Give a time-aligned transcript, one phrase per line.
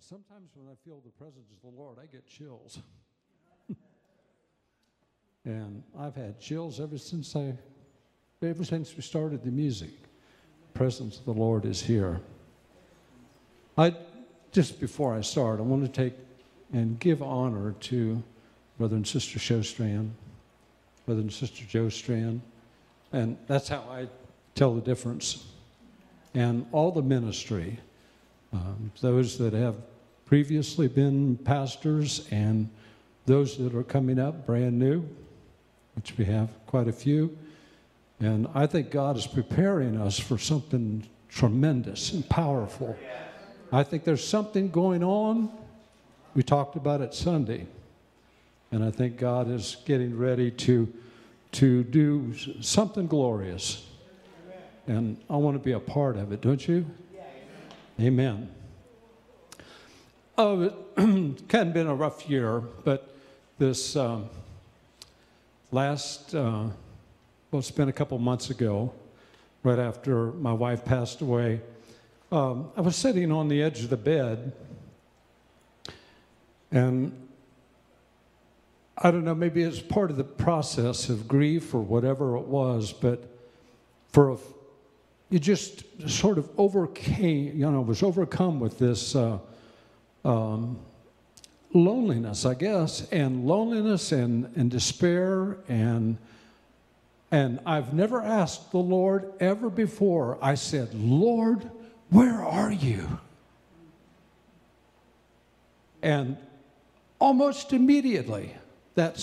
[0.00, 2.78] sometimes when I feel the presence of the Lord, I get chills.
[5.44, 7.54] and I've had chills ever since I,
[8.42, 9.90] ever since we started the music.
[10.72, 12.20] The presence of the Lord is here.
[13.78, 13.94] I
[14.52, 16.14] just before I start, I want to take
[16.72, 18.22] and give honor to
[18.78, 20.10] Brother and Sister Showstrand,
[21.04, 22.40] Brother and Sister Joe Strand,
[23.12, 24.08] and that's how I
[24.54, 25.46] tell the difference.
[26.34, 27.78] And all the ministry,
[28.56, 29.76] um, those that have
[30.24, 32.68] previously been pastors and
[33.26, 35.04] those that are coming up brand new,
[35.94, 37.36] which we have quite a few.
[38.20, 42.96] And I think God is preparing us for something tremendous and powerful.
[43.72, 45.50] I think there's something going on.
[46.34, 47.66] We talked about it Sunday.
[48.72, 50.92] And I think God is getting ready to,
[51.52, 53.86] to do something glorious.
[54.86, 56.86] And I want to be a part of it, don't you?
[57.98, 58.50] Amen.
[60.36, 63.16] Oh, it of been a rough year, but
[63.58, 64.28] this um,
[65.72, 66.68] last, uh,
[67.50, 68.92] well, it's been a couple months ago,
[69.62, 71.62] right after my wife passed away.
[72.30, 74.52] Um, I was sitting on the edge of the bed,
[76.70, 77.28] and
[78.98, 82.92] I don't know, maybe it's part of the process of grief or whatever it was,
[82.92, 83.24] but
[84.12, 84.36] for a,
[85.30, 89.14] you just sort of overcame, you know, was overcome with this.
[89.14, 89.38] Uh,
[90.24, 90.78] um,
[91.72, 96.16] loneliness, I guess, and loneliness and, and despair and
[97.32, 100.38] and I've never asked the Lord ever before.
[100.40, 101.68] I said, Lord,
[102.08, 103.18] where are you?
[106.02, 106.36] And
[107.18, 108.54] almost immediately,
[108.94, 109.18] that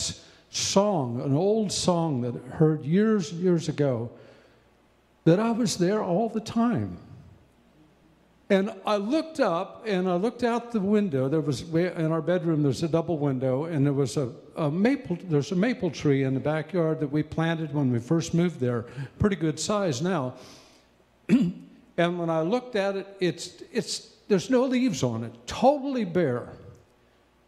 [0.49, 4.11] song, an old song that I heard years and years ago,
[5.25, 6.97] that I was there all the time.
[8.49, 11.29] And I looked up and I looked out the window.
[11.29, 12.61] There was in our bedroom.
[12.61, 15.17] There's a double window, and there was a, a, maple.
[15.23, 18.85] There's a maple tree in the backyard that we planted when we first moved there.
[19.17, 20.33] Pretty good size now.
[21.29, 26.49] and when I looked at it, it's it's there's no leaves on it, totally bare.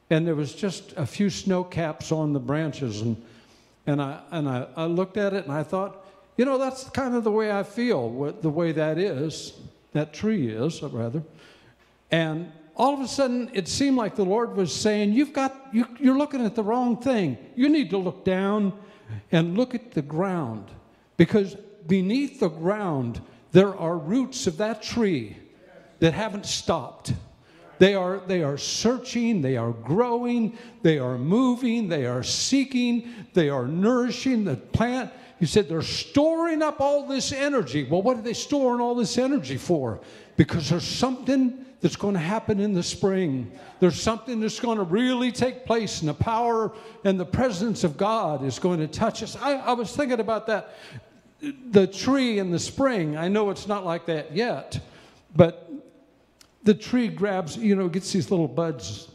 [0.10, 3.22] And there was just a few snow caps on the branches, and
[3.86, 6.05] and I and I, I looked at it and I thought,
[6.38, 8.34] you know, that's kind of the way I feel.
[8.42, 9.54] The way that is
[9.94, 11.24] that tree is, rather.
[12.12, 15.88] And all of a sudden, it seemed like the Lord was saying, You've got, you,
[16.00, 17.38] you're looking at the wrong thing.
[17.56, 18.74] You need to look down
[19.32, 20.70] and look at the ground.
[21.18, 21.56] Because
[21.88, 23.22] beneath the ground,
[23.54, 25.38] there are roots of that tree
[26.00, 27.14] that haven't stopped.
[27.78, 33.50] They are, they are searching, they are growing, they are moving, they are seeking, they
[33.50, 37.84] are nourishing the plant he said they're storing up all this energy.
[37.84, 40.00] Well, what are they storing all this energy for?
[40.38, 43.52] Because there's something that's going to happen in the spring.
[43.80, 46.72] There's something that's going to really take place, and the power
[47.04, 49.36] and the presence of God is going to touch us.
[49.36, 50.76] I, I was thinking about that.
[51.70, 54.80] The tree in the spring, I know it's not like that yet,
[55.36, 55.70] but
[56.64, 59.10] the tree grabs, you know, gets these little buds,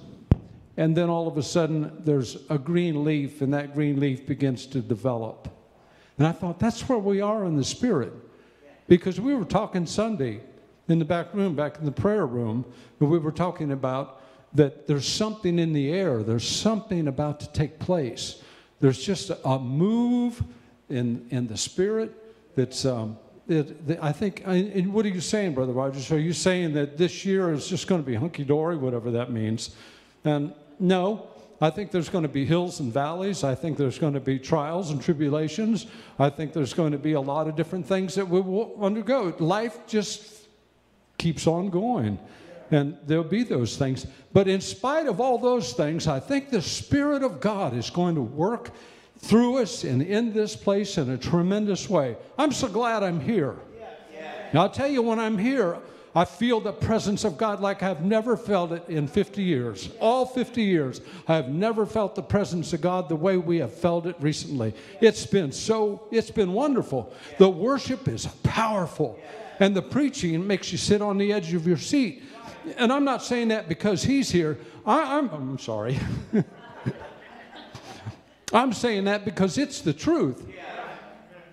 [0.77, 4.67] and then all of a sudden there's a green leaf, and that green leaf begins
[4.67, 5.49] to develop.
[6.21, 8.13] And I thought, that's where we are in the Spirit.
[8.89, 10.43] Because we were talking Sunday
[10.87, 12.67] in the back room, back in the prayer room,
[13.01, 14.21] and we were talking about
[14.53, 18.43] that there's something in the air, there's something about to take place.
[18.81, 20.43] There's just a, move
[20.91, 22.13] in, in the Spirit
[22.55, 22.85] that's.
[22.85, 23.17] Um,
[23.49, 26.13] it, I think, and what are you saying, Brother Rogers?
[26.13, 29.33] Are you saying that this year is just going to be hunky dory, whatever that
[29.33, 29.75] means?
[30.25, 31.30] And no,
[31.61, 33.45] I think there's going to be hills and valleys.
[33.45, 35.87] I think there's going to be trials and tribulations.
[36.19, 39.35] I think there's going to be a lot of different things that we will undergo.
[39.39, 40.47] Life just
[41.19, 42.19] keeps on going.
[42.71, 44.07] And there'll be those things.
[44.33, 48.15] But in spite of all those things, I think the Spirit of God is going
[48.15, 48.71] to work
[49.19, 52.17] through us and in this place in a tremendous way.
[52.39, 53.57] I'm so glad I'm here.
[54.53, 55.79] Now, I'll tell you, when I'm here,
[56.15, 59.91] I feel the presence of God like I've never felt it in 50 years.
[60.01, 63.73] All 50 years, I have never felt the presence of God the way we have
[63.73, 64.75] felt it recently.
[65.01, 67.13] It's been so, it's been wonderful.
[67.39, 69.21] The worship is powerful,
[69.61, 72.25] and the preaching makes you sit on the edge of your seat.
[72.77, 74.59] And I'm not saying that because he's here.
[74.85, 75.99] I, am I'm, I'm sorry.
[78.53, 80.45] I'm saying that because it's the truth.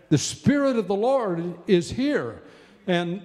[0.09, 2.41] The Spirit of the Lord is here.
[2.87, 3.21] And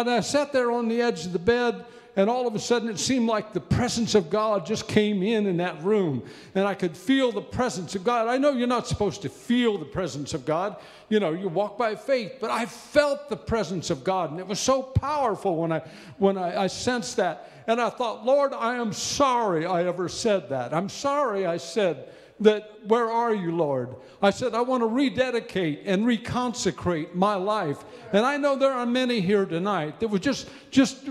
[0.00, 1.84] and I sat there on the edge of the bed,
[2.16, 5.46] and all of a sudden it seemed like the presence of God just came in
[5.46, 6.22] in that room,
[6.54, 8.28] and I could feel the presence of God.
[8.28, 10.76] I know you're not supposed to feel the presence of God,
[11.08, 14.46] you know, you walk by faith, but I felt the presence of God, and it
[14.46, 15.82] was so powerful when I
[16.18, 17.50] when I, I sensed that.
[17.66, 20.74] And I thought, Lord, I am sorry I ever said that.
[20.74, 22.08] I'm sorry I said
[22.42, 23.96] that, where are you, Lord?
[24.20, 27.84] I said, I want to rededicate and reconsecrate my life.
[28.12, 31.08] And I know there are many here tonight that were just, just,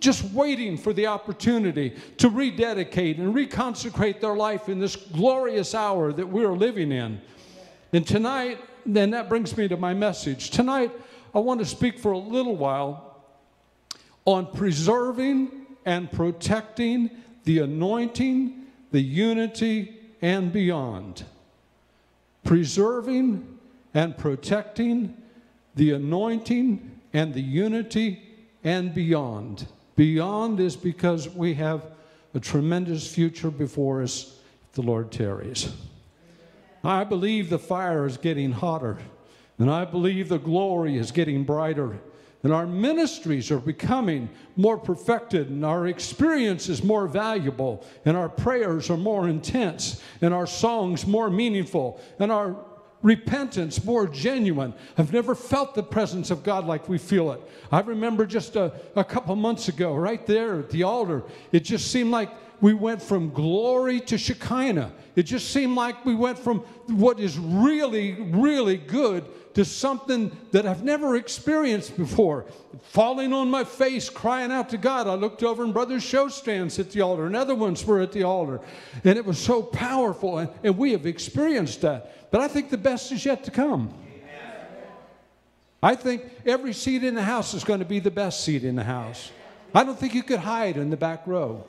[0.00, 6.12] just waiting for the opportunity to rededicate and reconsecrate their life in this glorious hour
[6.12, 7.20] that we're living in.
[7.92, 10.50] And tonight, then that brings me to my message.
[10.50, 10.92] Tonight,
[11.34, 13.24] I want to speak for a little while
[14.24, 17.10] on preserving and protecting
[17.44, 21.22] the anointing, the unity, and beyond.
[22.44, 23.58] Preserving
[23.92, 25.14] and protecting
[25.74, 28.22] the anointing and the unity
[28.64, 29.66] and beyond.
[29.96, 31.84] Beyond is because we have
[32.32, 34.38] a tremendous future before us
[34.70, 35.70] if the Lord tarries.
[36.82, 38.96] I believe the fire is getting hotter,
[39.58, 41.98] and I believe the glory is getting brighter
[42.44, 48.28] and our ministries are becoming more perfected, and our experience is more valuable, and our
[48.28, 52.54] prayers are more intense, and our songs more meaningful, and our
[53.02, 54.74] repentance more genuine.
[54.96, 57.40] I've never felt the presence of God like we feel it.
[57.72, 61.90] I remember just a, a couple months ago, right there at the altar, it just
[61.90, 62.30] seemed like
[62.60, 64.92] we went from glory to Shekinah.
[65.16, 70.66] It just seemed like we went from what is really, really good to something that
[70.66, 72.44] I've never experienced before.
[72.82, 75.06] Falling on my face, crying out to God.
[75.06, 78.24] I looked over and Brother Showstand's at the altar, and other ones were at the
[78.24, 78.60] altar.
[79.04, 82.30] And it was so powerful, and, and we have experienced that.
[82.30, 83.94] But I think the best is yet to come.
[85.82, 88.74] I think every seat in the house is going to be the best seat in
[88.74, 89.30] the house.
[89.74, 91.64] I don't think you could hide in the back row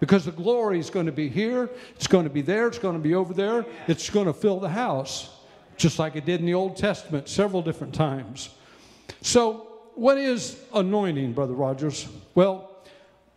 [0.00, 2.94] because the glory is going to be here, it's going to be there, it's going
[2.96, 5.33] to be over there, it's going to fill the house
[5.76, 8.50] just like it did in the Old Testament several different times.
[9.20, 12.08] So, what is anointing, Brother Rogers?
[12.34, 12.70] Well,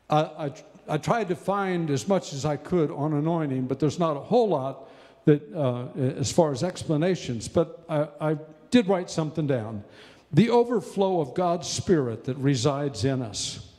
[0.09, 0.53] I, I,
[0.87, 4.21] I tried to find as much as I could on anointing, but there's not a
[4.21, 4.89] whole lot
[5.25, 8.37] that, uh, as far as explanations, but I, I
[8.71, 9.83] did write something down.
[10.31, 13.71] The overflow of God's Spirit that resides in us,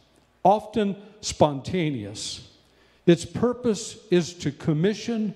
[0.45, 2.49] often spontaneous.
[3.07, 5.35] Its purpose is to commission,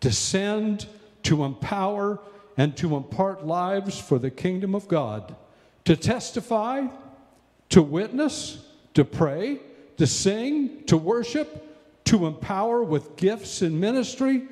[0.00, 0.86] to send,
[1.24, 2.20] to empower,
[2.56, 5.34] and to impart lives for the kingdom of God,
[5.84, 6.86] to testify,
[7.70, 8.64] to witness,
[8.94, 9.60] to pray,
[9.96, 14.42] to sing, to worship, to empower with gifts in ministry,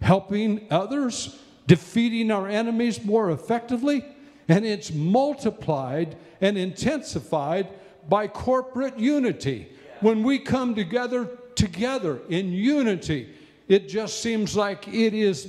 [0.00, 4.04] helping others, defeating our enemies more effectively,
[4.48, 7.68] and it's multiplied and intensified
[8.08, 9.68] by corporate unity.
[10.00, 13.28] When we come together together in unity,
[13.70, 15.44] it just seems like it is,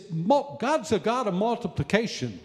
[0.59, 2.39] God's a God of multiplication.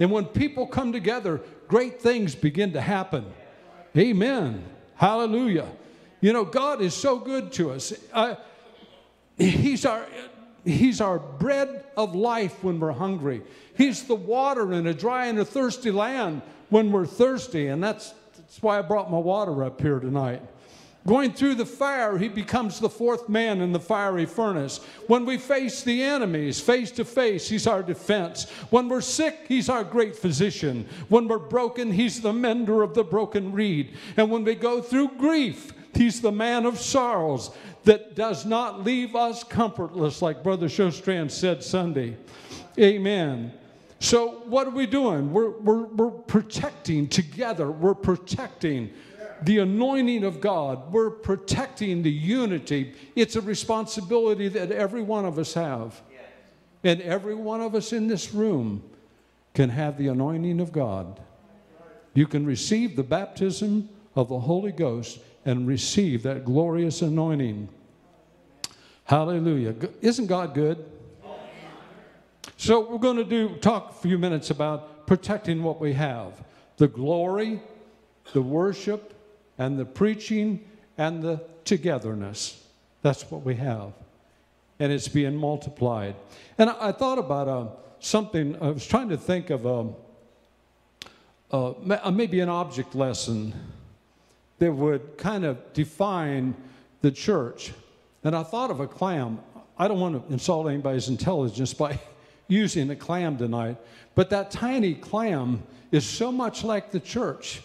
[0.00, 3.24] And when people come together, great things begin to happen.
[3.96, 4.64] Amen.
[4.96, 5.68] Hallelujah.
[6.20, 7.92] You know, God is so good to us.
[8.12, 8.34] Uh,
[9.38, 10.04] he's, our,
[10.64, 13.42] he's our bread of life when we're hungry.
[13.76, 17.68] He's the water in a dry and a thirsty land when we're thirsty.
[17.68, 20.42] And that's, that's why I brought my water up here tonight.
[21.06, 24.80] Going through the fire, he becomes the fourth man in the fiery furnace.
[25.06, 28.50] When we face the enemies face to face, he's our defense.
[28.70, 30.86] When we're sick, he's our great physician.
[31.08, 33.94] When we're broken, he's the mender of the broken reed.
[34.16, 37.52] And when we go through grief, he's the man of sorrows
[37.84, 42.16] that does not leave us comfortless, like Brother Showstrand said Sunday.
[42.80, 43.52] Amen.
[44.00, 45.32] So, what are we doing?
[45.32, 48.92] We're, we're, we're protecting together, we're protecting
[49.42, 50.92] the anointing of God.
[50.92, 52.94] We're protecting the unity.
[53.14, 56.00] It's a responsibility that every one of us have.
[56.84, 58.82] And every one of us in this room
[59.54, 61.20] can have the anointing of God.
[62.14, 67.68] You can receive the baptism of the Holy Ghost and receive that glorious anointing.
[69.04, 69.74] Hallelujah.
[70.00, 70.84] Isn't God good?
[72.56, 76.42] So we're going to do talk a few minutes about protecting what we have.
[76.76, 77.60] The glory,
[78.32, 79.14] the worship,
[79.58, 80.64] and the preaching
[80.98, 82.62] and the togetherness.
[83.02, 83.92] That's what we have.
[84.78, 86.16] And it's being multiplied.
[86.58, 87.66] And I, thought about uh,
[88.00, 89.88] something, I was trying to think of a,
[91.52, 93.54] uh, uh, maybe an object lesson
[94.58, 96.54] that would kind of define
[97.02, 97.72] the church.
[98.24, 99.38] And I thought of a clam.
[99.78, 101.98] I don't want to insult anybody's intelligence by
[102.48, 103.76] using a clam tonight,
[104.14, 107.62] but that tiny clam is so much like the church.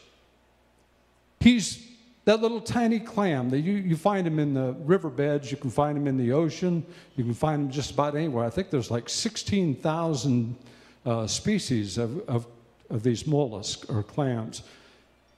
[1.42, 1.88] He's
[2.26, 5.98] that little tiny clam that you, you find him in the riverbeds, you can find
[5.98, 8.46] him in the ocean, you can find him just about anywhere.
[8.46, 10.56] I think there's like 16,000
[11.04, 12.46] uh, species of, of,
[12.92, 14.62] of these mollusks or clams.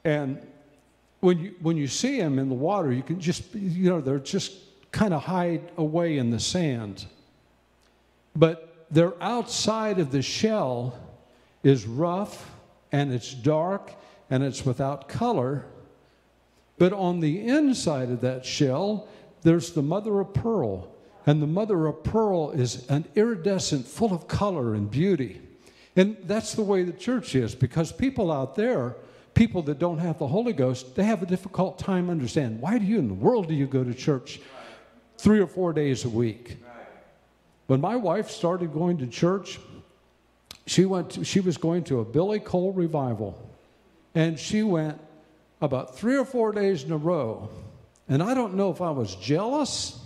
[0.03, 0.45] And
[1.21, 4.19] when you, when you see them in the water, you can just, you know, they're
[4.19, 4.51] just
[4.91, 7.05] kind of hide away in the sand.
[8.35, 10.99] But they're outside of the shell
[11.63, 12.51] is rough
[12.91, 13.93] and it's dark
[14.29, 15.65] and it's without color.
[16.83, 19.07] But on the inside of that shell,
[19.41, 20.89] there's the mother of pearl.
[21.25, 25.39] And the mother of pearl is an iridescent, full of color and beauty.
[25.95, 28.97] And that's the way the church is because people out there
[29.33, 32.59] people that don't have the Holy Ghost, they have a difficult time understanding.
[32.59, 34.41] Why do you in the world do you go to church
[35.17, 36.57] three or four days a week?
[37.67, 39.57] When my wife started going to church,
[40.67, 43.41] she went to, she was going to a Billy Cole revival.
[44.15, 44.99] And she went
[45.63, 47.49] about three or four days in a row.
[48.09, 49.97] And I don't know if I was jealous,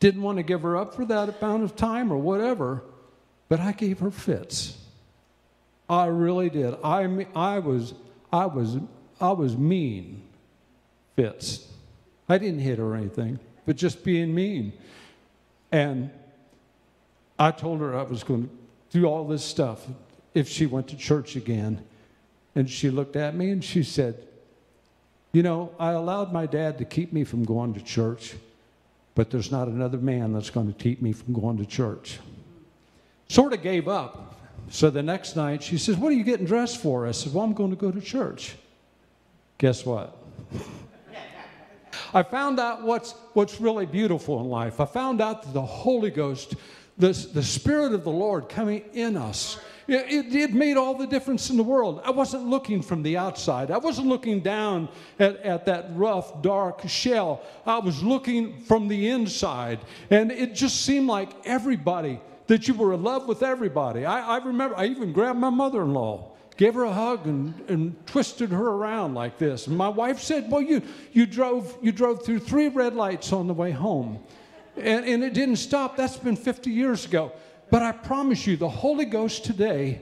[0.00, 2.82] didn't want to give her up for that amount of time or whatever,
[3.48, 4.76] but I gave her fits.
[5.88, 6.74] I really did.
[6.82, 7.94] I, I, was,
[8.32, 8.78] I, was,
[9.20, 10.24] I was mean,
[11.14, 11.66] fits.
[12.28, 14.72] I didn't hit her or anything, but just being mean.
[15.70, 16.10] And
[17.38, 18.50] I told her I was going to
[18.90, 19.86] do all this stuff
[20.34, 21.84] if she went to church again.
[22.58, 24.26] And she looked at me and she said,
[25.32, 28.34] You know, I allowed my dad to keep me from going to church,
[29.14, 32.18] but there's not another man that's going to keep me from going to church.
[33.28, 36.82] Sort of gave up so the next night, she says, What are you getting dressed
[36.82, 37.06] for?
[37.06, 38.56] I said, Well, I'm going to go to church.
[39.58, 40.16] Guess what?
[42.12, 44.80] I found out what's, what's really beautiful in life.
[44.80, 46.56] I found out that the Holy Ghost,
[46.96, 51.06] the, the Spirit of the Lord coming in us, it, it, it, made all the
[51.06, 52.02] difference in the world.
[52.04, 53.70] I wasn't looking from the outside.
[53.70, 57.42] I wasn't looking down at, at that rough, dark shell.
[57.64, 59.80] I was looking from the inside.
[60.10, 64.04] And it just seemed like everybody that you were in love with everybody.
[64.04, 67.54] I, I remember, I even grabbed my mother in law, gave her a hug, and,
[67.68, 69.68] and twisted her around like this.
[69.68, 73.46] And my wife said, Well, you, you, drove, you drove through three red lights on
[73.46, 74.18] the way home.
[74.76, 75.96] And, and it didn't stop.
[75.96, 77.32] That's been 50 years ago.
[77.70, 80.00] But I promise you, the Holy Ghost today,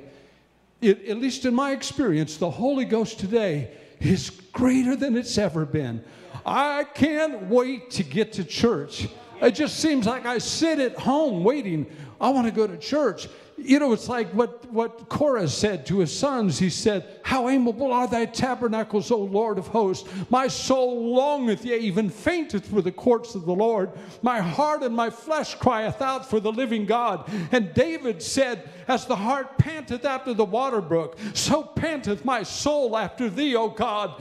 [0.80, 3.70] it, at least in my experience, the Holy Ghost today
[4.00, 6.04] is greater than it's ever been.
[6.44, 9.08] I can't wait to get to church.
[9.42, 11.86] It just seems like I sit at home waiting
[12.20, 13.28] I want to go to church.
[13.58, 16.58] You know, it's like what, what Korah said to his sons.
[16.58, 20.08] He said, How amiable are thy tabernacles, O Lord of hosts.
[20.28, 23.92] My soul longeth, yea, even fainteth for the courts of the Lord.
[24.22, 27.30] My heart and my flesh crieth out for the living God.
[27.50, 32.96] And David said, As the hart panteth after the water brook, so panteth my soul
[32.96, 34.20] after thee, O God.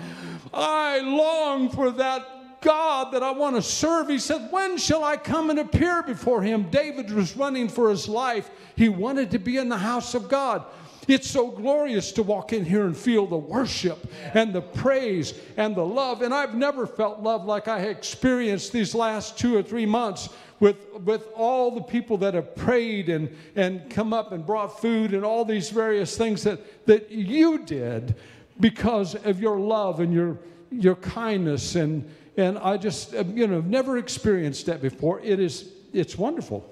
[0.54, 2.35] I long for that
[2.66, 4.10] God that I want to serve.
[4.10, 6.64] He said, When shall I come and appear before him?
[6.72, 8.50] David was running for his life.
[8.76, 10.66] He wanted to be in the house of God.
[11.08, 15.76] It's so glorious to walk in here and feel the worship and the praise and
[15.76, 16.24] the love.
[16.24, 20.30] And I've never felt love like I experienced these last two or three months
[20.60, 25.14] with, with all the people that have prayed and, and come up and brought food
[25.14, 28.16] and all these various things that, that you did
[28.60, 30.40] because of your love and your,
[30.72, 35.22] your kindness and, and I just, uh, you know, never experienced that before.
[35.22, 36.70] It is, it's wonderful.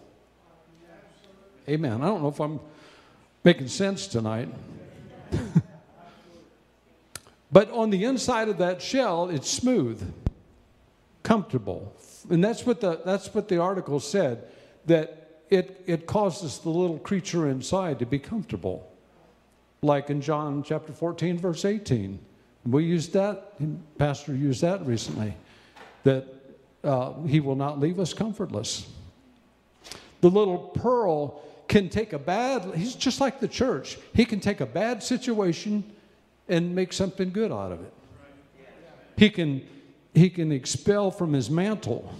[1.70, 2.01] Amen.
[2.01, 2.60] I don't know if I'm
[3.43, 4.50] making sense tonight.
[7.51, 10.03] but on the inside of that shell, it's smooth,
[11.24, 11.96] comfortable.
[12.29, 14.43] And that's what the, that's what the article said,
[14.86, 18.91] that it, it causes the little creature inside to be comfortable.
[19.82, 22.20] Like in John chapter 14, verse 18.
[22.65, 23.53] We used that,
[23.98, 25.36] Pastor used that recently
[26.03, 26.27] that
[26.83, 28.89] uh, He will not leave us comfortless.
[30.22, 33.98] The little pearl can take a bad, he's just like the church.
[34.13, 35.83] He can take a bad situation
[36.48, 37.93] and make something good out of it.
[39.17, 39.65] He can,
[40.13, 42.13] he can expel from his mantle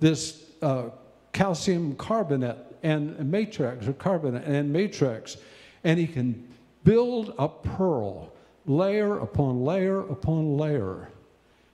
[0.00, 0.90] this uh,
[1.32, 5.36] calcium carbonate and matrix or carbonate and matrix,
[5.84, 6.48] and he can
[6.84, 8.32] build a pearl
[8.66, 11.08] layer upon layer upon layer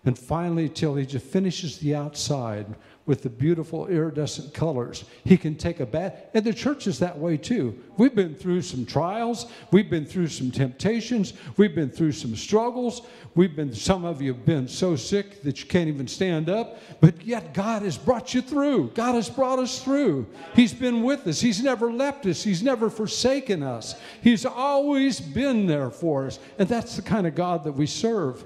[0.05, 2.67] and finally, till he just finishes the outside
[3.07, 6.29] with the beautiful iridescent colors, he can take a bad.
[6.33, 7.79] And the church is that way too.
[7.99, 13.03] We've been through some trials, we've been through some temptations, we've been through some struggles.
[13.35, 16.79] We've been, some of you have been so sick that you can't even stand up,
[17.01, 18.93] but yet God has brought you through.
[18.95, 20.27] God has brought us through.
[20.55, 23.97] He's been with us, He's never left us, He's never forsaken us.
[24.23, 26.39] He's always been there for us.
[26.61, 28.45] And that's the kind of God that we serve.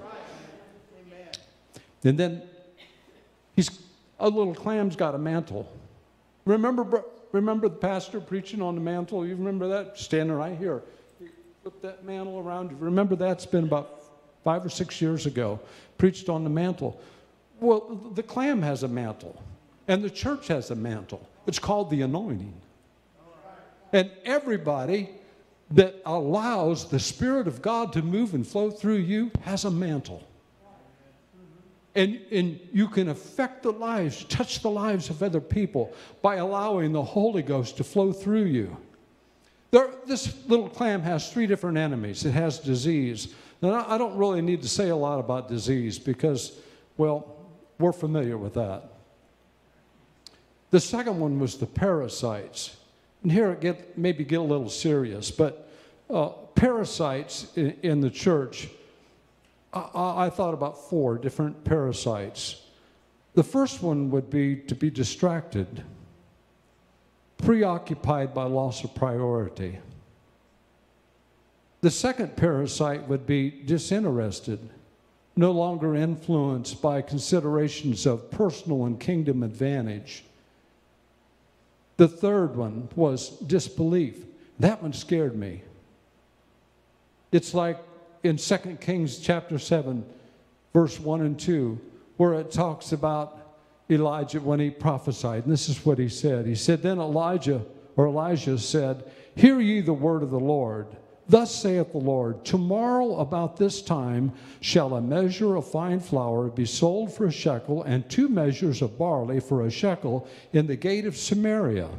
[2.03, 2.41] And then
[3.55, 3.79] he's
[4.19, 5.71] a little clam's got a mantle.
[6.45, 9.25] Remember, remember the pastor preaching on the mantle?
[9.25, 9.97] You remember that?
[9.97, 10.81] Standing right here.
[11.19, 11.27] He
[11.63, 12.77] put that mantle around you.
[12.79, 14.03] Remember that's been about
[14.43, 15.59] five or six years ago.
[15.97, 16.99] Preached on the mantle.
[17.59, 19.41] Well, the clam has a mantle,
[19.87, 21.27] and the church has a mantle.
[21.45, 22.53] It's called the anointing.
[23.91, 25.09] And everybody
[25.71, 30.25] that allows the Spirit of God to move and flow through you has a mantle.
[31.99, 36.93] And, and you can affect the lives, touch the lives of other people by allowing
[36.93, 38.77] the Holy Ghost to flow through you.
[39.71, 42.23] There, this little clam has three different enemies.
[42.23, 43.33] It has disease.
[43.61, 46.53] Now, I don't really need to say a lot about disease because,
[46.95, 47.35] well,
[47.79, 48.93] we're familiar with that.
[50.71, 52.77] The second one was the parasites.
[53.23, 55.69] And here it get, maybe get a little serious, but
[56.09, 58.69] uh, parasites in, in, the church,
[59.73, 62.61] I, I thought about four different parasites.
[63.33, 65.83] The first one would be to be distracted,
[67.37, 69.79] preoccupied by loss of priority.
[71.81, 74.59] The second parasite would be disinterested,
[75.35, 80.25] no longer influenced by considerations of personal and kingdom advantage.
[81.95, 84.25] The third one was disbelief.
[84.59, 85.63] That one scared me.
[87.31, 87.77] It's like
[88.23, 90.05] in 2 Kings chapter 7,
[90.73, 91.79] verse 1 and 2,
[92.17, 93.39] where it talks about
[93.89, 95.43] Elijah when he prophesied.
[95.43, 96.45] And this is what he said.
[96.45, 99.03] He said, Then Elijah or Elijah said,
[99.35, 100.87] Hear ye the word of the Lord.
[101.27, 106.65] Thus saith the Lord, Tomorrow about this time shall a measure of fine flour be
[106.65, 111.05] sold for a shekel, and two measures of barley for a shekel in the gate
[111.05, 111.89] of Samaria.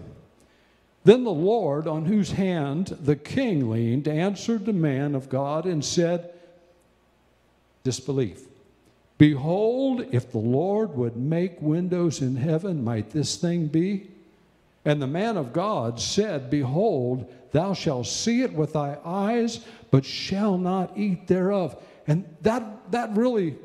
[1.04, 5.85] Then the Lord, on whose hand the king leaned, answered the man of God and
[5.85, 6.30] said,
[7.83, 8.47] Disbelief.
[9.16, 14.09] Behold, if the Lord would make windows in heaven, might this thing be?
[14.85, 20.04] And the man of God said, Behold, thou shalt see it with thy eyes, but
[20.04, 21.76] shall not eat thereof.
[22.07, 23.57] And that, that really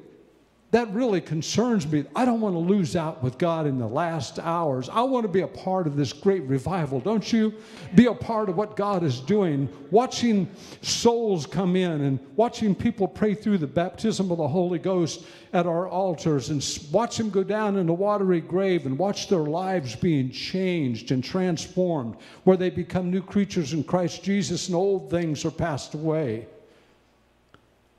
[0.76, 2.04] that really concerns me.
[2.18, 4.90] I don't want to lose out with God in the last hours.
[4.90, 7.54] I want to be a part of this great revival, don't you?
[7.96, 10.50] Be a part of what God is doing, watching
[10.82, 15.66] souls come in and watching people pray through the baptism of the Holy Ghost at
[15.66, 16.62] our altars and
[16.92, 21.24] watch them go down in the watery grave and watch their lives being changed and
[21.24, 26.48] transformed, where they become new creatures in Christ Jesus and old things are passed away.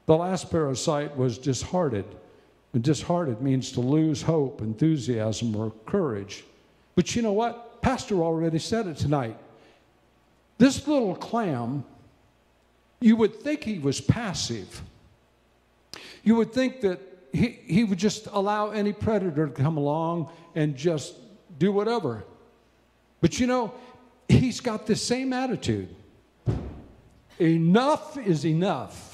[0.05, 2.15] The last parasite was disheartened.
[2.73, 6.45] And disheartened means to lose hope, enthusiasm, or courage.
[6.95, 7.81] But you know what?
[7.81, 9.37] Pastor already said it tonight.
[10.59, 11.85] This little clam,
[13.01, 14.83] you would think he was passive.
[16.25, 17.01] You would think that
[17.33, 21.15] he, he would just allow any predator to come along and just
[21.59, 22.25] do whatever.
[23.21, 23.75] But you know,
[24.29, 25.95] he's got the same attitude.
[27.39, 29.06] Enough is enough.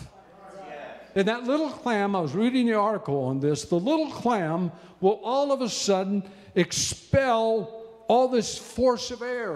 [1.14, 5.20] And that little clam, I was reading the article on this, the little clam will
[5.22, 6.22] all of a sudden
[6.54, 9.52] expel all this force of air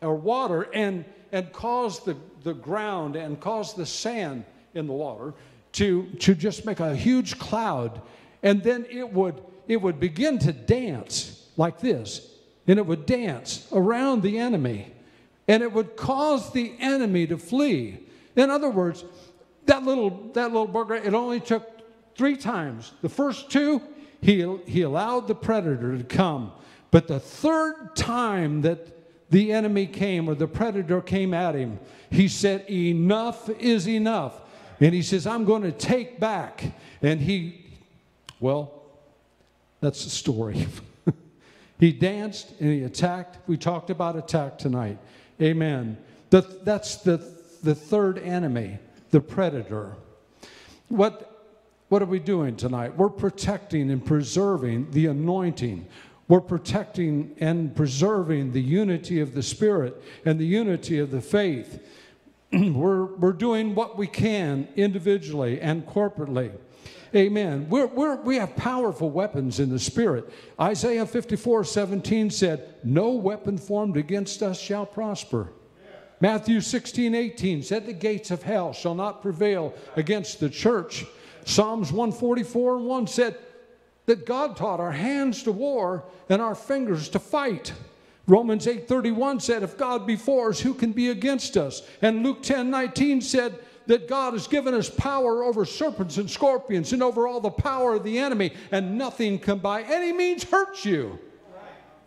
[0.00, 4.44] or water and, and cause the, the ground and cause the sand
[4.74, 5.34] in the water
[5.72, 8.00] to, to just make a huge cloud.
[8.42, 12.26] And then it would, it would begin to dance like this.
[12.66, 14.92] And it would dance around the enemy.
[15.48, 17.98] And it would cause the enemy to flee.
[18.36, 19.04] In other words,
[19.70, 21.64] that little, that little burger, it only took
[22.16, 22.92] three times.
[23.02, 23.80] The first two,
[24.20, 26.50] he, he allowed the predator to come.
[26.90, 31.78] But the third time that the enemy came or the predator came at him,
[32.10, 34.40] he said, Enough is enough.
[34.80, 36.64] And he says, I'm going to take back.
[37.00, 37.64] And he,
[38.40, 38.82] well,
[39.80, 40.66] that's the story.
[41.78, 43.38] he danced and he attacked.
[43.48, 44.98] We talked about attack tonight.
[45.40, 45.96] Amen.
[46.30, 47.18] The, that's the,
[47.62, 49.96] the third enemy the predator.
[50.88, 51.46] What,
[51.88, 52.96] what are we doing tonight?
[52.96, 55.86] We're protecting and preserving the anointing.
[56.28, 61.82] We're protecting and preserving the unity of the Spirit and the unity of the faith.
[62.52, 66.52] we're, we're doing what we can individually and corporately.
[67.14, 67.68] Amen.
[67.68, 70.32] We're, we're, we have powerful weapons in the Spirit.
[70.60, 75.52] Isaiah 54 17 said, No weapon formed against us shall prosper.
[76.20, 81.06] Matthew 16, 18 said, The gates of hell shall not prevail against the church.
[81.46, 83.36] Psalms 144 and 1 said
[84.06, 87.72] that God taught our hands to war and our fingers to fight.
[88.26, 91.82] Romans 8:31 said, If God be for us, who can be against us?
[92.02, 96.92] And Luke 10, 19 said that God has given us power over serpents and scorpions
[96.92, 100.84] and over all the power of the enemy, and nothing can by any means hurt
[100.84, 101.18] you.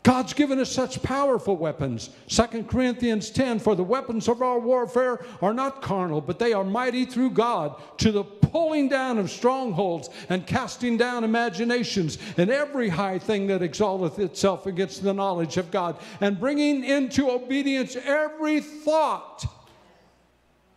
[0.04, 2.10] God's given us such powerful weapons.
[2.28, 6.66] 2 Corinthians 10 For the weapons of our warfare are not carnal, but they are
[6.66, 12.90] mighty through God to the pulling down of strongholds and casting down imaginations and every
[12.90, 18.60] high thing that exalteth itself against the knowledge of God, and bringing into obedience every
[18.60, 19.46] thought,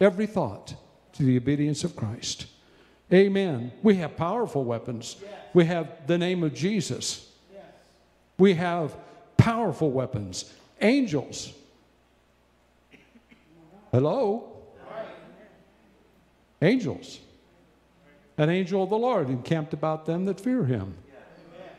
[0.01, 0.75] every thought
[1.15, 2.47] to the obedience of Christ.
[3.13, 3.73] Amen.
[3.83, 5.17] We have powerful weapons.
[5.53, 7.33] We have the name of Jesus.
[8.39, 8.95] We have
[9.47, 11.53] powerful weapons, angels.
[13.93, 14.57] Hello?
[16.61, 17.21] Angels.
[18.39, 20.97] An angel of the Lord encamped about them that fear him.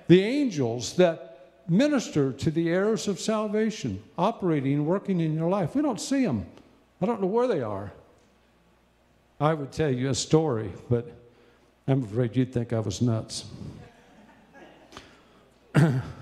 [0.07, 5.75] The angels that minister to the heirs of salvation, operating, and working in your life.
[5.75, 6.45] We don't see them.
[7.01, 7.91] I don't know where they are.
[9.41, 11.11] I would tell you a story, but
[11.85, 13.43] I'm afraid you'd think I was nuts.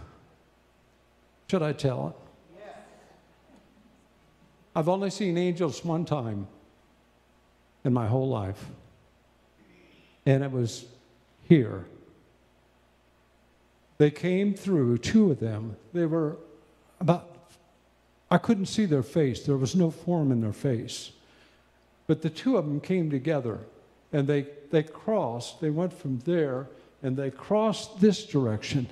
[1.50, 2.60] Should I tell it?
[2.60, 2.76] Yes.
[4.76, 6.48] I've only seen angels one time
[7.84, 8.66] in my whole life,
[10.26, 10.86] and it was
[11.48, 11.86] here.
[13.98, 15.78] They came through, two of them.
[15.94, 16.38] They were
[17.00, 17.30] about,
[18.30, 21.12] I couldn't see their face, there was no form in their face.
[22.08, 23.60] But the two of them came together
[24.12, 26.68] and they, they crossed, they went from there
[27.02, 28.88] and they crossed this direction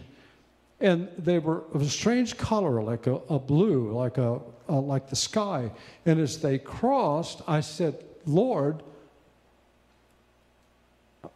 [0.83, 5.09] and they were of a strange color, like a, a blue, like a, a, like
[5.09, 5.71] the sky.
[6.05, 8.83] And as they crossed, I said, "Lord,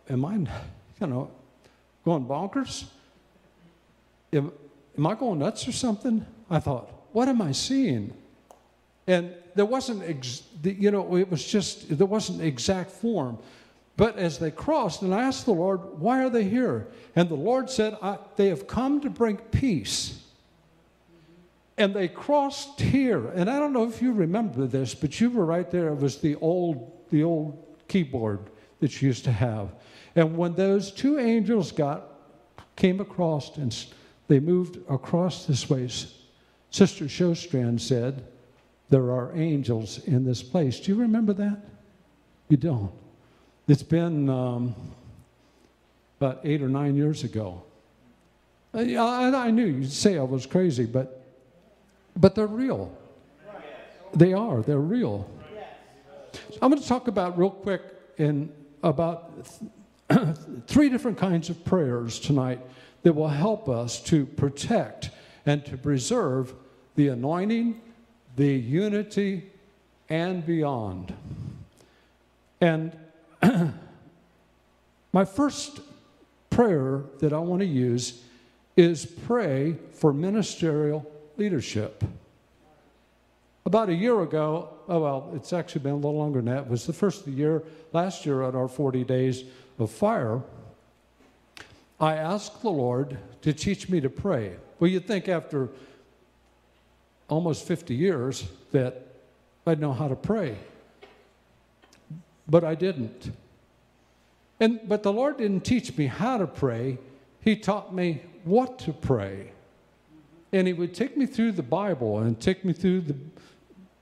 [0.09, 1.31] am I, you know,
[2.03, 2.83] going bonkers?
[4.33, 4.51] Am,
[4.97, 8.13] am I going nuts or something?" I thought, "What am I seeing?"
[9.07, 13.37] And there wasn't, ex- you know, it was just there wasn't exact form.
[13.97, 16.87] But as they crossed, and I asked the Lord, why are they here?
[17.15, 17.97] And the Lord said,
[18.35, 20.23] they have come to bring peace.
[21.79, 23.27] And they crossed here.
[23.29, 25.89] And I don't know if you remember this, but you were right there.
[25.89, 28.39] It was the old, the old keyboard
[28.81, 29.69] that you used to have.
[30.15, 32.03] And when those two angels got,
[32.75, 33.75] came across and
[34.27, 35.89] they moved across this way,
[36.69, 38.27] Sister Shostrand said,
[38.89, 40.79] There are angels in this place.
[40.79, 41.59] Do you remember that?
[42.49, 42.91] You don't.
[43.67, 44.75] It's been um,
[46.21, 47.63] about eight or nine years ago.
[48.73, 51.21] I, I, knew you'd say I was crazy, but,
[52.15, 52.95] but they're real.
[54.13, 55.29] They are, they're real.
[56.61, 57.81] I'm going to talk about real quick
[58.17, 58.49] in
[58.83, 59.31] about
[60.67, 62.61] three different kinds of prayers tonight
[63.03, 65.09] that will help us to protect
[65.45, 66.53] and to preserve
[66.95, 67.81] the anointing,
[68.37, 69.51] the unity,
[70.09, 71.13] and beyond.
[72.61, 72.97] And
[75.13, 75.79] my first
[76.49, 78.23] prayer that I want to use
[78.75, 82.03] is pray for ministerial leadership.
[83.65, 86.65] About a year ago, oh well, it's actually been a little longer than that.
[86.65, 89.43] It was the first of the year, last year at our 40 days
[89.77, 90.41] of fire.
[91.99, 94.55] I asked the Lord to teach me to pray.
[94.79, 95.69] Well, you'd think after
[97.27, 99.07] almost 50 years that
[99.65, 100.57] I'd know how to pray
[102.49, 103.31] but I didn't.
[104.59, 106.97] And, but the Lord didn't teach me how to pray,
[107.41, 109.51] He taught me what to pray.
[110.51, 113.15] And He would take me through the Bible and take me through the,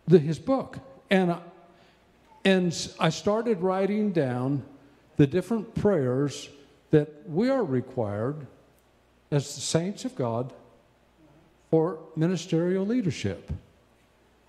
[0.08, 0.80] the, His book.
[1.10, 1.40] And I,
[2.44, 4.64] and I started writing down
[5.18, 6.50] the different prayers
[6.92, 8.48] that we are required
[9.32, 10.54] as the saints of God
[11.72, 13.52] for ministerial leadership.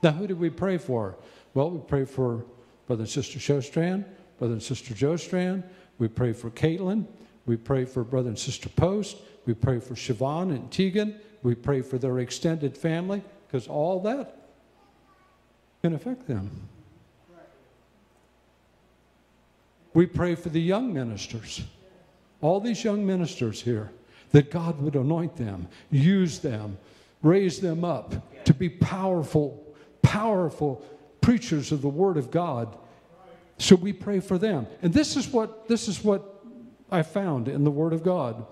[0.03, 1.17] Now, who do we pray for?
[1.55, 2.45] Well, we pray for
[2.87, 4.05] Brother and Sister Shostrand,
[4.39, 5.63] Brother and Sister Joe Strand.
[5.99, 7.07] We pray for Caitlin.
[7.47, 9.17] We pray for Brother and Sister Post.
[9.45, 11.19] We pray for Siobhan and Tegan.
[11.43, 14.49] We pray for their extended family because all that
[15.83, 16.51] can affect them.
[19.95, 21.63] We pray for the young ministers,
[22.43, 23.91] all these young ministers here,
[24.33, 26.77] that God would anoint them, use them,
[27.23, 30.85] raise them up to be powerful, powerful
[31.27, 32.79] preachers of the Word of God.
[33.59, 34.69] So we pray for them.
[34.81, 36.41] And this is what, this is what
[36.89, 38.47] I found in the Word of God.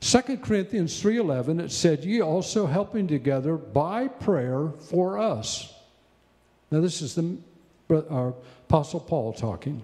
[0.00, 5.72] 2 Corinthians 3:11 it said ye also helping together by prayer for us.
[6.70, 7.38] Now this is the
[7.88, 8.32] our uh,
[8.68, 9.82] apostle Paul talking.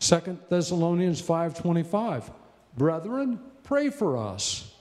[0.00, 2.30] 2 Thessalonians 5:25
[2.76, 4.74] Brethren pray for us.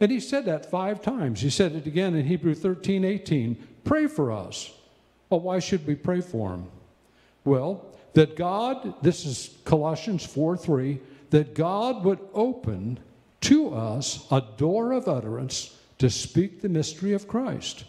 [0.00, 1.42] And he said that 5 times.
[1.42, 4.72] He said it again in Hebrew 13:18 pray for us.
[5.30, 6.66] Well, why should we pray for them?
[7.44, 12.98] Well, that God, this is Colossians 4 3, that God would open
[13.42, 17.84] to us a door of utterance to speak the mystery of Christ.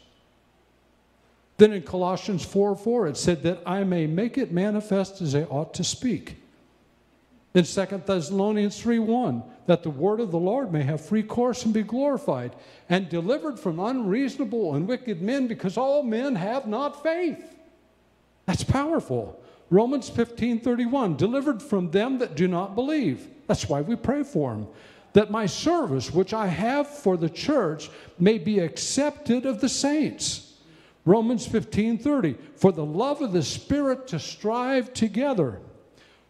[1.58, 5.44] Then in Colossians 4 4, it said that I may make it manifest as I
[5.44, 6.39] ought to speak.
[7.56, 11.74] In 2 Thessalonians 3:1, that the word of the Lord may have free course and
[11.74, 12.56] be glorified,
[12.88, 17.56] and delivered from unreasonable and wicked men, because all men have not faith.
[18.46, 19.40] That's powerful.
[19.72, 23.28] Romans 15:31, delivered from them that do not believe.
[23.48, 24.68] That's why we pray for them.
[25.14, 30.54] That my service, which I have for the church, may be accepted of the saints.
[31.04, 35.62] Romans 15:30, for the love of the Spirit to strive together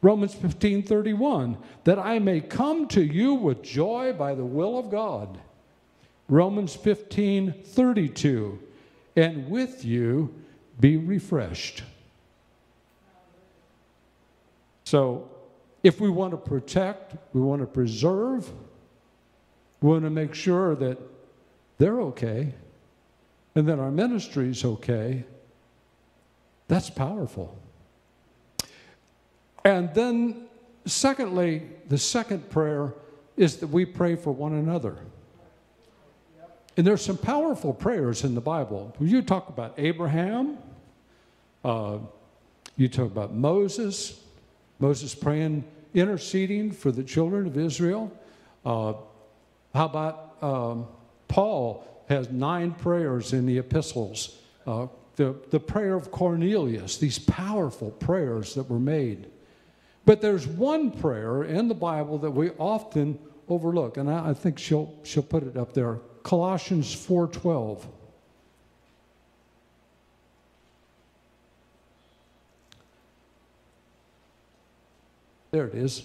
[0.01, 4.89] Romans 15 31, that I may come to you with joy by the will of
[4.89, 5.37] God.
[6.29, 8.59] Romans 15 32,
[9.15, 10.33] and with you
[10.79, 11.83] be refreshed.
[14.85, 15.29] So,
[15.83, 18.49] if we want to protect, we want to preserve,
[19.81, 20.97] we want to make sure that
[21.77, 22.53] they're okay
[23.55, 25.23] and that our ministry is okay,
[26.67, 27.57] that's powerful.
[29.63, 30.47] And then,
[30.85, 32.93] secondly, the second prayer
[33.37, 34.97] is that we pray for one another.
[36.77, 38.95] And there's some powerful prayers in the Bible.
[38.99, 40.57] You talk about Abraham,
[41.63, 41.97] uh,
[42.77, 44.23] you talk about Moses,
[44.79, 48.11] Moses praying, interceding for the children of Israel.
[48.65, 48.93] Uh,
[49.73, 50.87] how about um,
[51.27, 54.37] Paul has nine prayers in the epistles.
[54.65, 59.27] Uh, the, the prayer of Cornelius, these powerful prayers that were made.
[60.09, 64.57] But there's one prayer in the Bible that we often overlook, and I, I think
[64.57, 65.99] she'll, she'll put it up there.
[66.23, 67.85] Colossians 4:12.
[75.51, 76.01] There it is.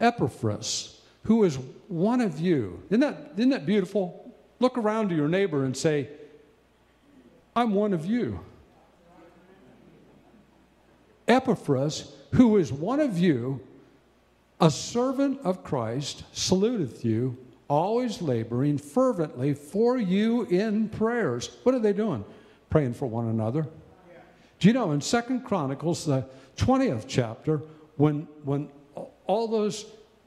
[0.00, 2.82] Epaphras, who is one of you.
[2.88, 4.34] Isn't that, isn't that beautiful?
[4.60, 6.08] Look around to your neighbor and say,
[7.54, 8.40] I'm one of you.
[11.28, 13.60] Epaphras, who is one of you,
[14.60, 17.36] a servant of Christ, saluteth you,
[17.68, 21.56] always laboring fervently for you in prayers.
[21.62, 22.24] What are they doing?
[22.70, 23.66] Praying for one another.
[24.58, 27.62] Do you know in Second Chronicles, the 20th chapter,
[27.96, 28.68] when, when
[29.26, 29.86] all those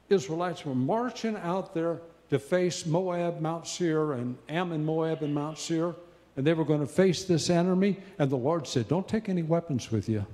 [0.10, 5.58] Israelites were marching out there to face Moab, Mount Seir, and Ammon, Moab, and Mount
[5.58, 5.94] Seir,
[6.38, 9.44] and they were going to face this enemy, and the Lord said, Don't take any
[9.44, 10.26] weapons with you.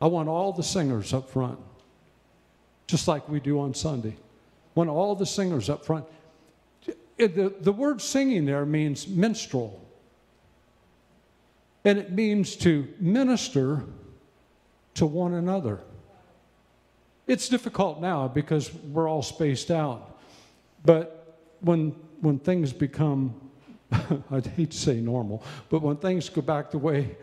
[0.00, 1.58] I want all the singers up front,
[2.86, 4.16] just like we do on Sunday.
[4.74, 6.04] Want all the singers up front.
[7.16, 9.82] The, the word singing there means minstrel,
[11.84, 13.84] and it means to minister
[14.94, 15.80] to one another.
[17.26, 20.18] It's difficult now because we're all spaced out.
[20.84, 23.34] But when, when things become,
[24.30, 27.16] I'd hate to say normal, but when things go back the way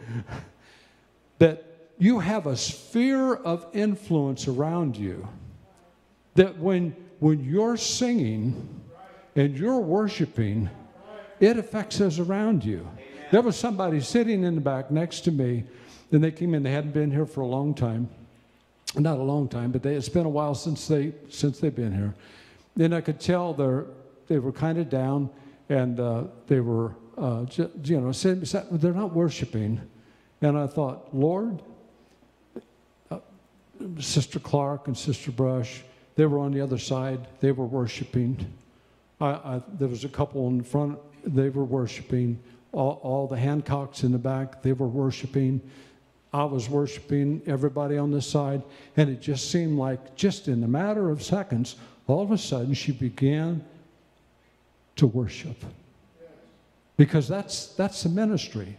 [1.38, 1.73] that
[2.04, 5.26] you have a sphere of influence around you
[6.36, 8.82] that when, when you're singing
[9.38, 10.70] and you're worshiping,
[11.40, 12.86] it affects those around you.
[13.32, 15.64] There was somebody sitting in the back next to me,
[16.12, 18.10] and they came in, they hadn't been here for a long time.
[18.96, 21.94] Not a long time, but they, it's been a while since, they, since they've been
[21.94, 22.14] here.
[22.78, 23.86] And I could tell they're,
[24.28, 25.30] they were kind of down,
[25.70, 27.46] and uh, they were, uh,
[27.82, 29.80] you know, they're not worshiping.
[30.42, 31.62] And I thought, Lord,
[34.00, 35.84] Sister Clark and Sister Brush,
[36.16, 37.20] they were on the other side.
[37.40, 38.54] They were worshiping.
[39.20, 41.00] I, I, there was a couple in front.
[41.26, 42.40] They were worshiping.
[42.72, 45.62] All, all the Hancocks in the back, they were worshiping.
[46.34, 48.64] I was worshiping everybody on this side,
[48.98, 51.76] and it just seemed like, just in a matter of seconds,
[52.08, 53.64] all of a sudden she began
[54.96, 55.58] to worship.
[56.98, 58.78] Because that's, that's the ministry.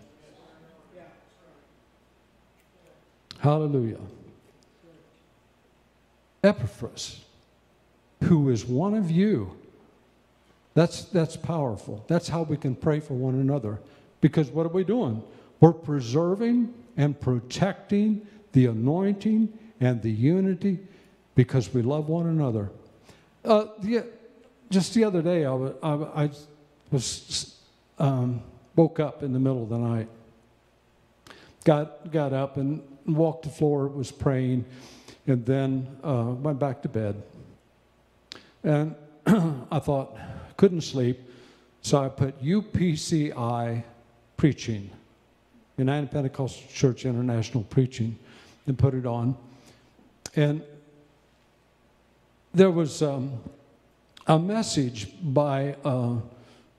[3.39, 3.99] Hallelujah.
[6.45, 7.25] Epaphras,
[8.25, 9.57] who is one of you.
[10.75, 12.05] That's, that's powerful.
[12.07, 13.81] That's how we can pray for one another.
[14.21, 15.23] Because what are we doing?
[15.61, 20.79] We're preserving and protecting the anointing and the unity
[21.35, 22.71] because we love one another.
[23.45, 24.05] Uh, the,
[24.71, 26.31] just the other day, I was, I,
[26.91, 27.57] was
[27.99, 28.43] um,
[28.77, 30.09] woke up in the middle of the night,
[31.65, 34.65] got, got up and walked the floor, was praying
[35.27, 37.23] and then uh, went back to bed.
[38.63, 38.95] And
[39.27, 40.17] I thought,
[40.57, 41.21] couldn't sleep,
[41.83, 43.83] so I put UPCI
[44.37, 44.91] preaching
[45.77, 48.19] United Pentecostal Church International preaching
[48.67, 49.37] and put it on.
[50.37, 50.63] And
[52.53, 53.41] there was um,
[54.27, 56.17] a message by uh,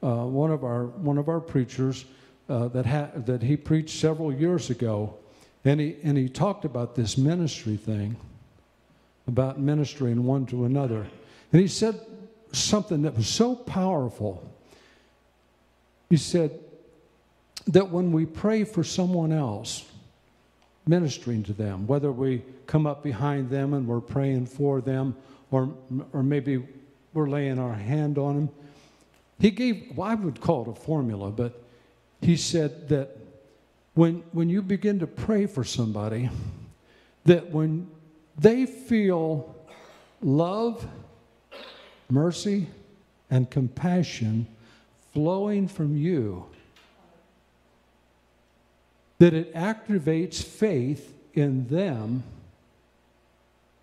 [0.02, 2.06] uh, one of our one of our preachers
[2.48, 5.16] uh, that ha- that he preached several years ago,
[5.66, 8.16] and he and he talked about this ministry thing,
[9.28, 11.08] about ministering one to another,
[11.52, 12.00] and he said
[12.52, 14.50] something that was so powerful.
[16.10, 16.60] He said
[17.68, 19.86] that when we pray for someone else,
[20.88, 25.16] ministering to them, whether we come up behind them and we're praying for them,
[25.52, 25.74] or,
[26.14, 26.64] or maybe
[27.14, 28.50] we're laying our hand on them.
[29.40, 31.62] He gave, well, I would call it a formula, but
[32.22, 33.18] he said that
[33.94, 36.30] when, when you begin to pray for somebody,
[37.26, 37.90] that when
[38.38, 39.56] they feel
[40.22, 40.88] love,
[42.10, 42.68] mercy,
[43.30, 44.48] and compassion
[45.14, 46.46] flowing from you,
[49.20, 52.24] that it activates faith in them.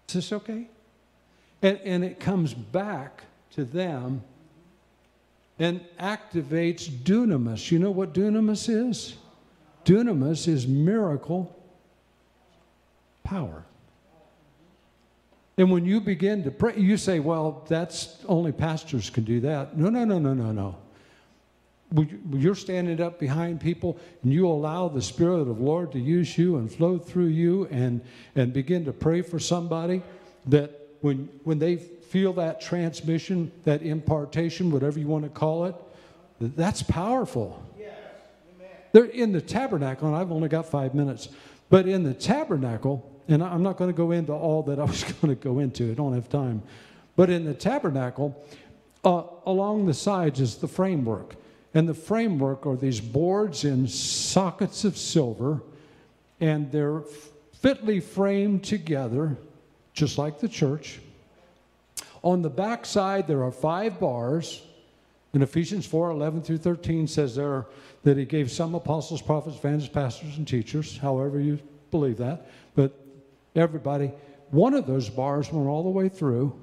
[0.09, 0.69] Is this okay?
[1.63, 4.23] And, and it comes back to them
[5.59, 7.71] and activates dunamis.
[7.71, 9.17] You know what dunamis is?
[9.85, 11.55] Dunamis is miracle
[13.25, 13.65] power.
[15.59, 19.77] And when you begin to pray, you say, well, that's only pastors can do that.
[19.77, 20.77] No, no, no, no, no, no
[22.33, 26.37] you're standing up behind people and you allow the Spirit of the Lord to use
[26.39, 28.01] you and flow through you and,
[28.35, 30.03] and begin to pray for somebody,
[30.47, 35.75] that when, when they feel that transmission, that impartation, whatever you want to call it,
[36.41, 37.63] that's powerful.
[37.79, 37.91] Yes.
[38.93, 41.29] They're in the tabernacle, and I've only got five minutes,
[41.71, 45.05] but in the tabernacle, and I'm not going to go into all that I was
[45.21, 46.63] going to go into, I don't have time,
[47.17, 48.43] but in the tabernacle,
[49.05, 51.37] uh, along the sides is the framework.
[51.75, 55.63] And the framework are these boards in sockets of silver,
[56.41, 57.03] and they're
[57.55, 59.37] fitly framed together,
[59.95, 61.01] just like the church.
[62.23, 64.63] On the back side, there are five bars.
[65.33, 67.67] In Ephesians 4 11 through 13 says there
[68.03, 71.59] that he gave some apostles, prophets, evangelists, pastors, and teachers, however you
[71.91, 72.51] believe that.
[72.75, 72.93] But
[73.55, 74.13] everybody,
[74.51, 76.59] one of those bars went all the way through.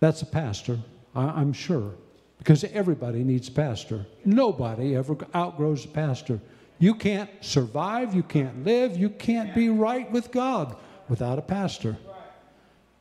[0.00, 0.78] That's a pastor,
[1.14, 1.92] I, am sure
[2.40, 4.06] because everybody needs a pastor.
[4.24, 6.40] Nobody ever outgrows a pastor.
[6.78, 10.74] You can't survive, you can't live, you can't be right with God
[11.10, 11.98] without a pastor.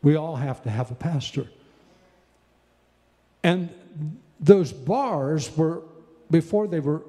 [0.02, 1.47] We all have to have a pastor.
[3.43, 3.69] And
[4.41, 5.84] those bars were,
[6.30, 7.04] before they were,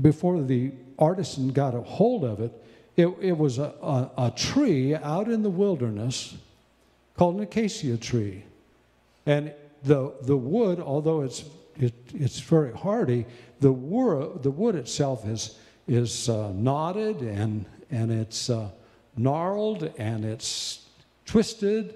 [0.00, 2.52] before the artisan got a hold of it,
[2.96, 6.36] it, it was a, a, a tree out in the wilderness
[7.16, 8.44] called an acacia tree.
[9.26, 11.44] And the, the wood, although it's,
[11.78, 13.26] it, it's very hardy,
[13.60, 18.70] the, wood, the wood itself is, is uh, knotted and, and it's uh,
[19.16, 20.86] gnarled and it's
[21.26, 21.94] twisted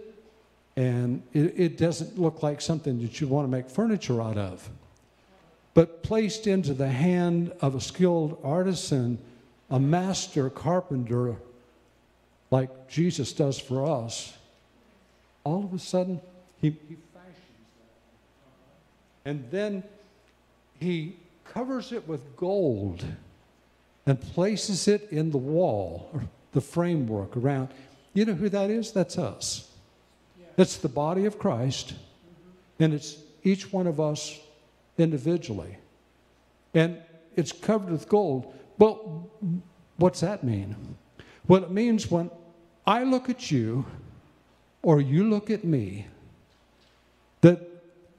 [0.76, 4.68] and it, it doesn't look like something that you want to make furniture out of.
[5.74, 9.18] But placed into the hand of a skilled artisan,
[9.70, 11.36] a master carpenter,
[12.50, 14.36] like Jesus does for us,
[15.44, 16.20] all of a sudden,
[16.60, 16.96] he, he
[19.24, 19.82] and then
[20.78, 23.04] he covers it with gold
[24.06, 26.10] and places it in the wall,
[26.52, 27.68] the framework around.
[28.14, 28.92] You know who that is?
[28.92, 29.70] That's us.
[30.56, 32.84] It's the body of Christ, mm-hmm.
[32.84, 34.38] and it's each one of us
[34.98, 35.76] individually.
[36.74, 36.98] And
[37.36, 38.52] it's covered with gold.
[38.80, 39.30] Well,
[39.98, 40.74] what's that mean?
[41.46, 42.30] Well, it means when
[42.86, 43.84] I look at you
[44.82, 46.06] or you look at me,
[47.42, 47.60] that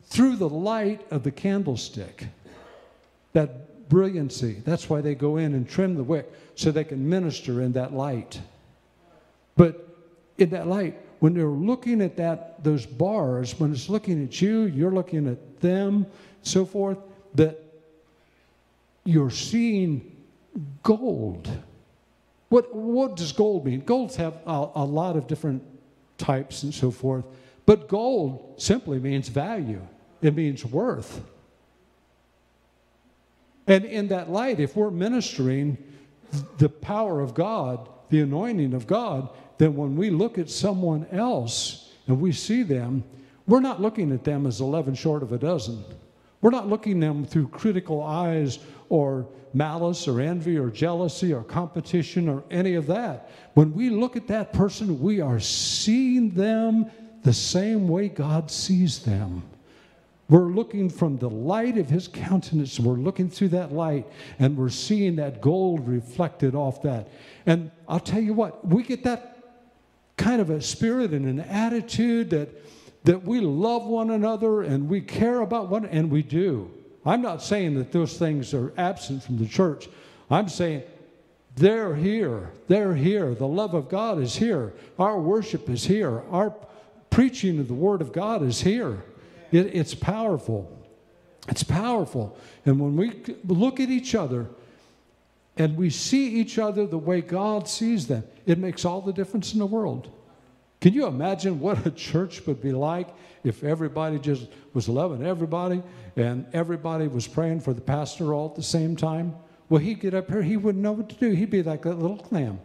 [0.03, 2.27] through the light of the candlestick.
[3.33, 4.61] That brilliancy.
[4.65, 7.93] That's why they go in and trim the wick so they can minister in that
[7.93, 8.39] light.
[9.55, 9.87] But
[10.37, 14.63] in that light, when they're looking at that those bars, when it's looking at you,
[14.63, 16.05] you're looking at them,
[16.43, 16.97] so forth,
[17.35, 17.59] that
[19.05, 20.10] you're seeing
[20.83, 21.49] gold.
[22.49, 23.81] What, what does gold mean?
[23.81, 25.63] Golds have a, a lot of different
[26.17, 27.25] types and so forth,
[27.65, 29.81] but gold simply means value
[30.21, 31.21] it means worth.
[33.67, 35.77] And in that light, if we're ministering
[36.57, 41.91] the power of God, the anointing of God, then when we look at someone else
[42.07, 43.03] and we see them,
[43.47, 45.83] we're not looking at them as 11 short of a dozen.
[46.41, 48.59] We're not looking at them through critical eyes
[48.91, 53.31] or malice or envy or jealousy or competition or any of that.
[53.53, 56.91] When we look at that person, we are seeing them
[57.23, 59.43] the same way God sees them
[60.31, 62.79] We're looking from the light of his countenance.
[62.79, 64.07] We're looking through that light
[64.39, 67.09] and we're seeing that gold reflected off that.
[67.45, 69.37] And I'll tell you what, we get that
[70.15, 72.49] kind of a spirit and an attitude that,
[73.03, 76.71] that we love one another and we care about one, and we do.
[77.05, 79.89] I'm not saying that those things are absent from the church.
[80.29, 80.83] I'm saying
[81.55, 82.51] they're here.
[82.67, 83.33] They're here.
[83.33, 84.73] The love of God is here.
[84.99, 86.21] Our worship is here.
[86.29, 86.53] Our
[87.09, 89.03] preaching of the Word of God is here.
[89.51, 90.77] It, it's powerful.
[91.47, 92.37] It's powerful.
[92.65, 94.47] And when we look at each other
[95.57, 99.53] and we see each other the way God sees them, it makes all the difference
[99.53, 100.09] in the world.
[100.81, 103.07] Can you imagine what a church would be like
[103.43, 105.81] if everybody just was loving everybody
[106.15, 109.35] and everybody was praying for the pastor all at the same time?
[109.69, 111.29] Well, he'd get up here, he wouldn't know what to do.
[111.31, 112.59] He'd be like that little clam.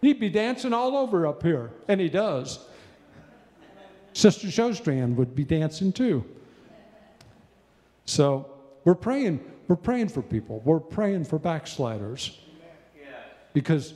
[0.00, 2.58] He'd be dancing all over up here, and he does.
[4.14, 6.24] Sister Showstrand would be dancing too.
[8.06, 8.50] So
[8.84, 10.60] we're praying, we're praying for people.
[10.64, 12.38] We're praying for backsliders.
[13.52, 13.94] Because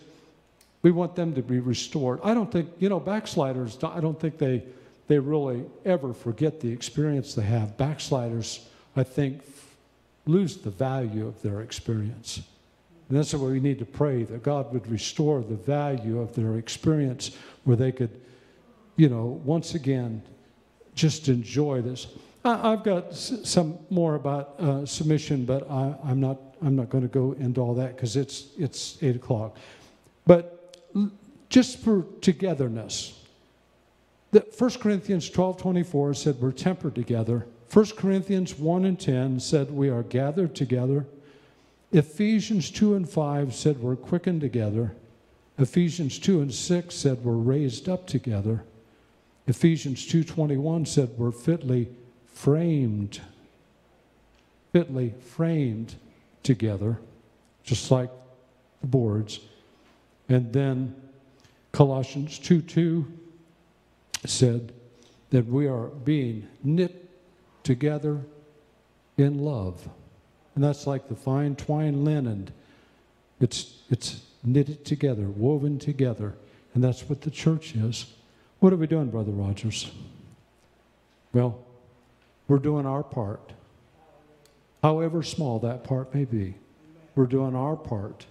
[0.86, 2.20] we want them to be restored.
[2.22, 4.62] I don't think, you know, backsliders, I don't think they,
[5.08, 7.76] they really ever forget the experience they have.
[7.76, 9.42] Backsliders, I think,
[10.26, 12.40] lose the value of their experience.
[13.08, 16.56] And that's why we need to pray that God would restore the value of their
[16.56, 18.20] experience where they could
[18.94, 20.22] you know, once again,
[20.94, 22.06] just enjoy this.
[22.44, 26.38] I, have got some more about uh, submission, but I, am not.
[26.62, 29.56] I'm not going to go into all that because it's it's eight o'clock.
[30.26, 30.55] But
[31.48, 33.22] just for togetherness,
[34.30, 37.46] the 1 Corinthians 12, 24 said we're tempered together.
[37.72, 41.06] 1 Corinthians 1 and 10 said we are gathered together.
[41.92, 44.92] Ephesians 2 and 5 said we're quickened together.
[45.58, 48.64] Ephesians 2 and 6 said we're raised up together.
[49.46, 51.88] Ephesians 2:21 said we're fitly
[52.26, 53.20] framed
[54.72, 55.94] fitly framed
[56.42, 56.98] together
[57.62, 58.10] just like
[58.80, 59.40] the boards.
[60.28, 60.94] And then
[61.72, 63.06] Colossians 2:2
[64.24, 64.72] said
[65.30, 67.08] that we are being knit
[67.62, 68.22] together
[69.16, 69.88] in love.
[70.54, 72.48] And that's like the fine twine linen.
[73.40, 76.34] It's it's knitted together, woven together.
[76.74, 78.06] And that's what the church is.
[78.60, 79.90] What are we doing, Brother Rogers?
[81.32, 81.58] Well,
[82.48, 83.52] we're doing our part.
[84.82, 86.54] However small that part may be,
[87.14, 88.26] we're doing our part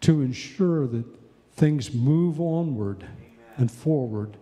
[0.00, 1.04] to ensure that
[1.52, 3.04] things move onward
[3.56, 4.36] and forward.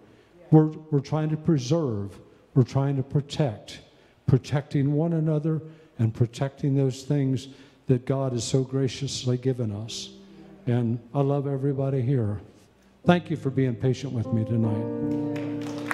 [0.51, 2.19] We're, we're trying to preserve,
[2.55, 3.81] we're trying to protect,
[4.27, 5.63] protecting one another
[5.99, 7.49] and protecting those things
[7.87, 10.11] that God has so graciously given us.
[10.67, 12.41] And I love everybody here.
[13.05, 15.86] Thank you for being patient with me tonight.